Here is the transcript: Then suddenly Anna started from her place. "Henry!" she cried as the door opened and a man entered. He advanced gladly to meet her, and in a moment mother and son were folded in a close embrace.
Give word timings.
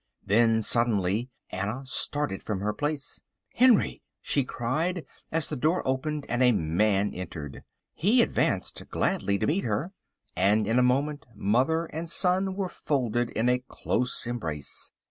Then 0.25 0.63
suddenly 0.63 1.29
Anna 1.51 1.85
started 1.85 2.41
from 2.41 2.59
her 2.59 2.73
place. 2.73 3.21
"Henry!" 3.53 4.01
she 4.19 4.43
cried 4.43 5.05
as 5.31 5.47
the 5.47 5.55
door 5.55 5.87
opened 5.87 6.25
and 6.27 6.41
a 6.41 6.53
man 6.53 7.13
entered. 7.13 7.61
He 7.93 8.23
advanced 8.23 8.81
gladly 8.89 9.37
to 9.37 9.45
meet 9.45 9.63
her, 9.63 9.91
and 10.35 10.65
in 10.65 10.79
a 10.79 10.81
moment 10.81 11.27
mother 11.35 11.85
and 11.85 12.09
son 12.09 12.55
were 12.55 12.67
folded 12.67 13.29
in 13.29 13.47
a 13.47 13.63
close 13.69 14.25
embrace. 14.25 14.91